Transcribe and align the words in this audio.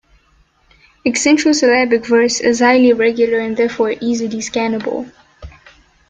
Accentual-syllabic 1.05 2.07
verse 2.07 2.39
is 2.39 2.59
highly 2.59 2.91
regular 2.91 3.37
and 3.37 3.55
therefore 3.55 3.91
easily 4.01 4.37
scannable. 4.37 5.11